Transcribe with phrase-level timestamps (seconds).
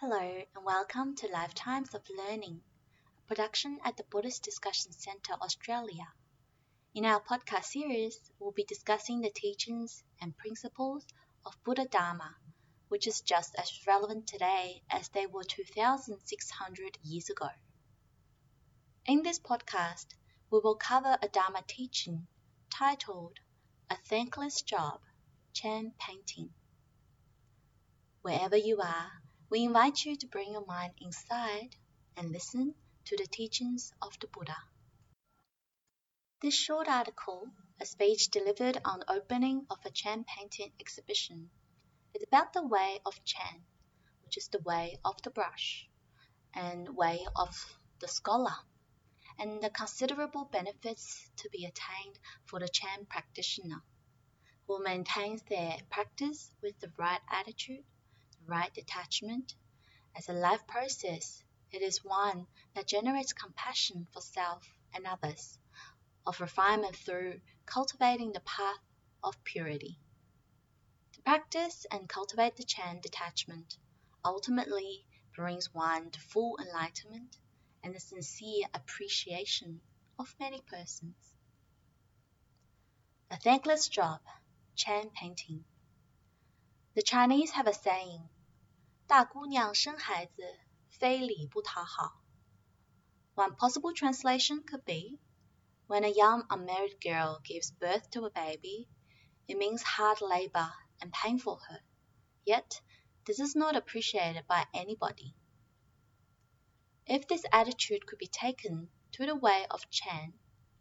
[0.00, 2.60] Hello and welcome to Lifetimes of Learning,
[3.16, 6.06] a production at the Buddhist Discussion Centre Australia.
[6.94, 11.06] In our podcast series, we'll be discussing the teachings and principles
[11.46, 12.36] of Buddha Dharma,
[12.88, 17.48] which is just as relevant today as they were 2,600 years ago.
[19.06, 20.08] In this podcast,
[20.50, 22.26] we will cover a Dharma teaching
[22.68, 23.38] titled
[23.88, 25.00] A Thankless Job,
[25.54, 26.50] Chan Painting.
[28.20, 31.76] Wherever you are, we invite you to bring your mind inside
[32.16, 34.56] and listen to the teachings of the Buddha.
[36.42, 37.46] This short article,
[37.80, 41.48] a speech delivered on the opening of a Chan painting exhibition,
[42.12, 43.62] is about the way of Chan,
[44.24, 45.88] which is the way of the brush,
[46.52, 48.56] and way of the scholar,
[49.38, 53.80] and the considerable benefits to be attained for the Chan practitioner,
[54.66, 57.84] who maintains their practice with the right attitude
[58.46, 59.54] right detachment.
[60.16, 61.42] As a life process,
[61.72, 65.58] it is one that generates compassion for self and others,
[66.26, 68.78] of refinement through cultivating the path
[69.22, 69.98] of purity.
[71.12, 73.76] To practice and cultivate the Chan detachment
[74.24, 77.36] ultimately brings one to full enlightenment
[77.82, 79.80] and the sincere appreciation
[80.18, 81.34] of many persons.
[83.30, 84.20] A thankless job,
[84.76, 85.64] Chan painting.
[86.94, 88.28] The Chinese have a saying
[89.08, 90.42] 大姑娘生孩子，
[90.88, 92.20] 非礼不讨好。
[93.36, 95.20] One possible translation could be,
[95.86, 98.88] when a young unmarried girl gives birth to a baby,
[99.46, 101.82] it means hard labor and pain for her.
[102.44, 102.80] Yet,
[103.24, 105.36] this is not appreciated by anybody.
[107.06, 110.32] If this attitude could be taken to the way of Chan,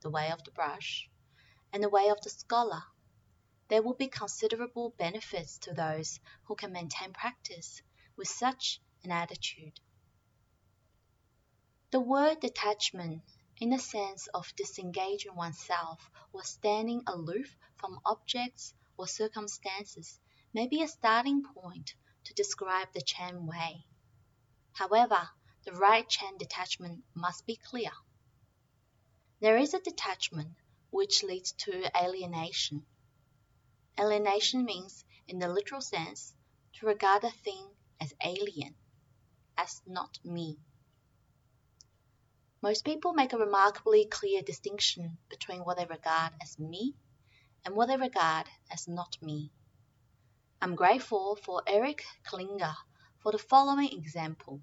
[0.00, 1.10] the way of the brush,
[1.72, 2.84] and the way of the scholar,
[3.66, 7.82] there will be considerable benefits to those who can maintain practice
[8.22, 9.80] with such an attitude.
[11.90, 13.20] The word detachment,
[13.56, 20.20] in the sense of disengaging oneself or standing aloof from objects or circumstances,
[20.54, 23.84] may be a starting point to describe the Chan way.
[24.72, 25.28] However,
[25.64, 27.90] the right Chan detachment must be clear.
[29.40, 30.54] There is a detachment
[30.90, 32.86] which leads to alienation.
[33.98, 36.32] Alienation means, in the literal sense,
[36.74, 37.66] to regard a thing
[38.02, 38.74] as alien,
[39.56, 40.58] as not me.
[42.60, 46.96] Most people make a remarkably clear distinction between what they regard as me
[47.64, 49.52] and what they regard as not me.
[50.60, 52.74] I'm grateful for Eric Klinger
[53.20, 54.60] for the following example.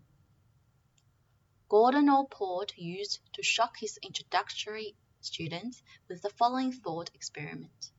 [1.70, 7.92] Gordon Allport used to shock his introductory students with the following thought experiment.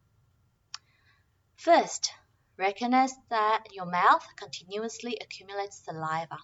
[1.57, 2.13] First,
[2.61, 6.37] Recognize that your mouth continuously accumulates saliva.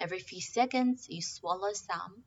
[0.00, 2.24] Every few seconds, you swallow some.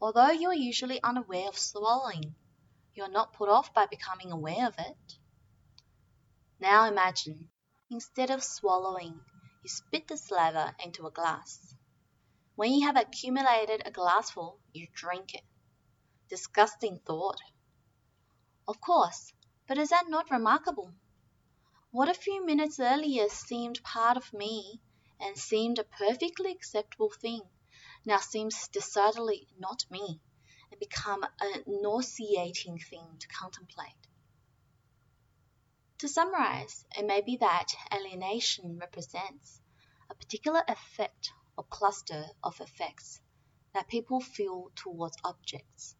[0.00, 2.36] Although you are usually unaware of swallowing,
[2.94, 5.18] you are not put off by becoming aware of it.
[6.60, 7.50] Now imagine,
[7.90, 9.20] instead of swallowing,
[9.64, 11.74] you spit the saliva into a glass.
[12.54, 15.42] When you have accumulated a glassful, you drink it.
[16.28, 17.40] Disgusting thought.
[18.68, 19.32] Of course,
[19.66, 20.92] but is that not remarkable?
[21.90, 24.78] What a few minutes earlier seemed part of me,
[25.18, 27.40] and seemed a perfectly acceptable thing,
[28.04, 30.20] now seems decidedly not me,
[30.70, 34.06] and become a nauseating thing to contemplate.
[36.00, 39.62] To summarize, it may be that alienation represents
[40.10, 43.18] a particular effect or cluster of effects
[43.72, 45.96] that people feel towards objects,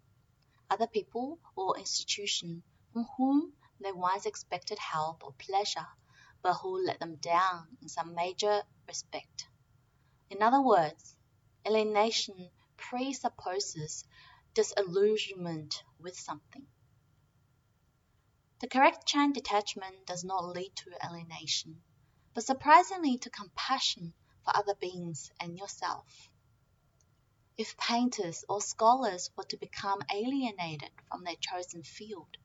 [0.69, 2.63] other people or institutions
[2.93, 5.87] from whom they once expected help or pleasure,
[6.43, 9.49] but who let them down in some major respect.
[10.31, 11.17] In other words,
[11.67, 14.05] alienation presupposes
[14.55, 16.67] disillusionment with something.
[18.61, 21.81] The correct Chan detachment does not lead to alienation,
[22.35, 26.29] but surprisingly to compassion for other beings and yourself.
[27.57, 32.37] If painters or scholars were to become alienated from their chosen field,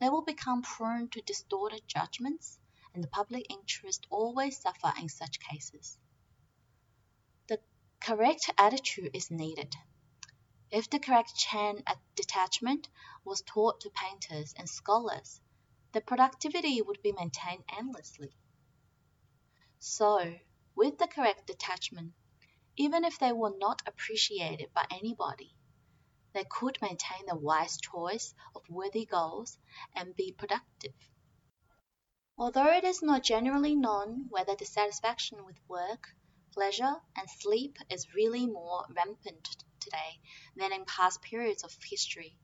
[0.00, 2.58] they will become prone to distorted judgments,
[2.94, 5.98] and the public interest always suffer in such cases.
[7.48, 7.60] The
[8.00, 9.74] correct attitude is needed.
[10.70, 11.82] If the correct Chan
[12.14, 12.88] detachment
[13.24, 15.40] was taught to painters and scholars,
[15.92, 18.36] the productivity would be maintained endlessly.
[19.78, 20.38] So,
[20.74, 22.12] with the correct detachment,
[22.76, 25.54] even if they were not appreciated by anybody,
[26.38, 29.58] they could maintain the wise choice of worthy goals
[29.96, 30.94] and be productive.
[32.36, 36.14] Although it is not generally known whether dissatisfaction with work,
[36.52, 39.48] pleasure and sleep is really more rampant
[39.80, 40.20] today
[40.54, 42.38] than in past periods of history.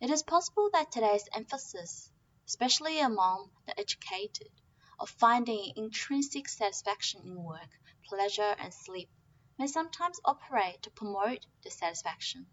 [0.00, 2.10] It is possible that today's emphasis,
[2.48, 4.50] especially among the educated,
[4.98, 7.70] of finding intrinsic satisfaction in work,
[8.04, 9.10] pleasure, and sleep
[9.58, 12.48] may sometimes operate to promote dissatisfaction.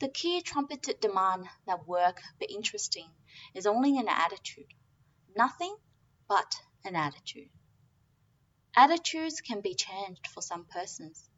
[0.00, 3.14] The key trumpeted demand that work be interesting
[3.52, 4.72] is only an attitude,
[5.36, 5.76] nothing
[6.26, 7.50] but an attitude.
[8.74, 11.28] Attitudes can be changed for some persons,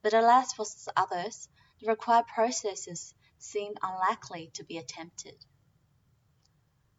[0.00, 0.64] but alas for
[0.96, 5.36] others, the required processes seem unlikely to be attempted.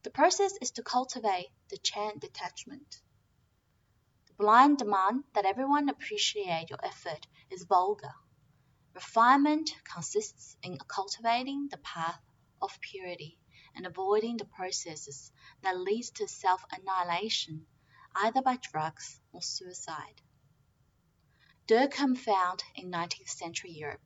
[0.03, 3.01] The process is to cultivate the Chan detachment.
[4.27, 8.13] The blind demand that everyone appreciate your effort is vulgar.
[8.97, 12.19] Refinement consists in cultivating the path
[12.59, 13.37] of purity
[13.75, 17.67] and avoiding the processes that lead to self-annihilation
[18.15, 20.19] either by drugs or suicide.
[21.67, 24.01] Durkheim found in 19th century Europe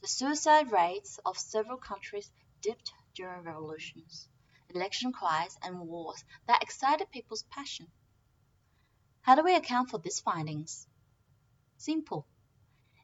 [0.00, 2.32] the suicide rates of several countries
[2.62, 4.30] dipped during revolutions,
[4.70, 7.92] election cries, and wars that excited people's passion.
[9.20, 10.86] How do we account for these findings?
[11.76, 12.26] Simple.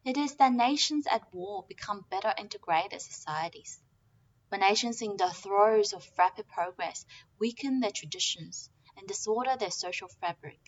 [0.05, 3.83] It is that nations at war become better integrated societies.
[4.49, 7.05] When nations in the throes of rapid progress
[7.39, 10.61] weaken their traditions and disorder their social fabric.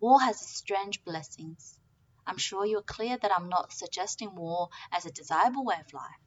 [0.00, 1.78] War has its strange blessings.
[2.26, 6.20] I'm sure you're clear that I'm not suggesting war as a desirable way of life.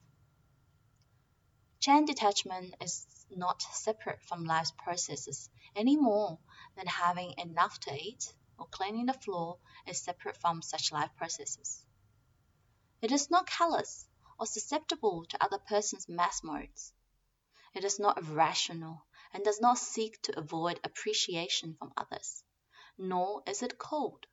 [1.80, 6.40] Chan detachment is not separate from life's processes any more
[6.76, 11.86] than having enough to eat or cleaning the floor is separate from such life processes.
[13.02, 14.08] It is not callous
[14.40, 16.94] or susceptible to other persons' mass modes.
[17.74, 22.44] It is not irrational and does not seek to avoid appreciation from others,
[22.98, 24.26] nor is it cold.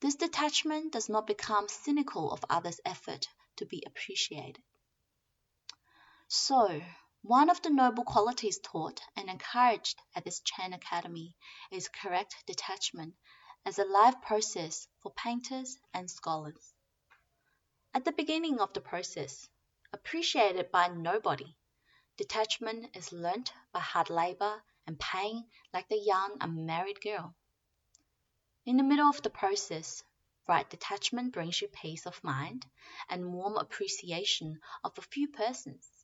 [0.00, 4.62] This detachment does not become cynical of others' effort to be appreciated.
[6.28, 6.82] So,
[7.22, 11.34] one of the noble qualities taught and encouraged at this Chan Academy
[11.70, 13.14] is correct detachment
[13.64, 16.74] as a life process for painters and scholars.
[17.94, 19.48] At the beginning of the process,
[19.92, 21.56] appreciated by nobody,
[22.18, 27.34] Detachment is learnt by hard labor and pain like the young unmarried girl.
[28.66, 30.04] In the middle of the process,
[30.46, 32.66] right detachment brings you peace of mind
[33.08, 36.01] and warm appreciation of a few persons.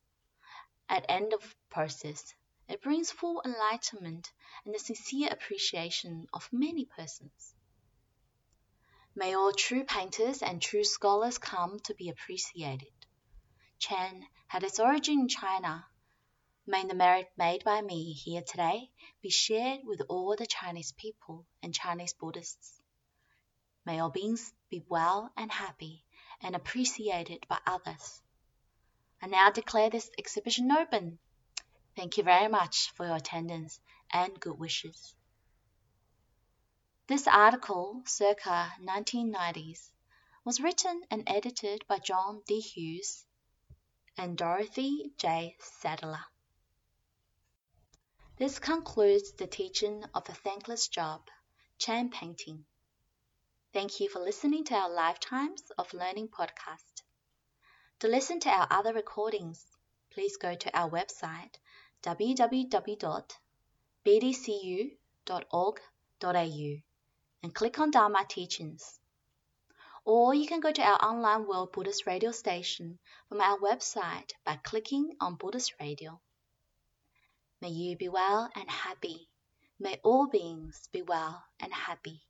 [0.88, 2.34] At end of process,
[2.68, 4.32] it brings full enlightenment
[4.64, 7.54] and the sincere appreciation of many persons.
[9.14, 12.92] May all true painters and true scholars come to be appreciated.
[13.78, 15.86] Chan had its origin in China
[16.70, 18.90] May the merit made by me here today
[19.22, 22.82] be shared with all the Chinese people and Chinese Buddhists.
[23.86, 26.04] May all beings be well and happy
[26.42, 28.20] and appreciated by others.
[29.20, 31.18] I now declare this exhibition open.
[31.96, 33.80] Thank you very much for your attendance
[34.12, 35.14] and good wishes.
[37.08, 39.90] This article, circa 1990s,
[40.44, 42.60] was written and edited by John D.
[42.60, 43.24] Hughes
[44.16, 45.56] and Dorothy J.
[45.60, 46.24] Sadler.
[48.36, 51.28] This concludes the teaching of a thankless job,
[51.78, 52.64] Chan painting.
[53.72, 57.02] Thank you for listening to our Lifetimes of Learning podcast.
[58.00, 59.66] To listen to our other recordings,
[60.10, 61.56] please go to our website
[62.04, 63.22] www.bdcu.org.au
[67.42, 69.00] and click on Dharma Teachings.
[70.04, 74.60] Or you can go to our online World Buddhist Radio station from our website by
[74.62, 76.20] clicking on Buddhist Radio.
[77.60, 79.28] May you be well and happy.
[79.80, 82.27] May all beings be well and happy.